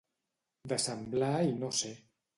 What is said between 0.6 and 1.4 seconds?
De semblar